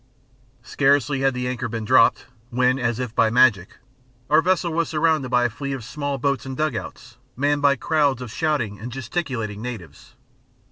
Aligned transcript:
Scarcely 0.63 1.19
had 1.19 1.35
the 1.35 1.47
anchor 1.47 1.69
been 1.69 1.85
dropped, 1.85 2.25
when, 2.49 2.79
as 2.79 2.97
if 2.97 3.13
by 3.13 3.29
magic, 3.29 3.77
our 4.31 4.41
vessel 4.41 4.73
was 4.73 4.89
surrounded 4.89 5.29
by 5.29 5.43
a 5.43 5.49
fleet 5.51 5.73
of 5.73 5.83
small 5.83 6.17
boats 6.17 6.43
and 6.43 6.57
"dug 6.57 6.75
outs" 6.75 7.17
manned 7.35 7.61
by 7.61 7.75
crowds 7.75 8.19
of 8.19 8.31
shouting 8.31 8.79
and 8.79 8.91
gesticulating 8.91 9.61
natives. 9.61 10.15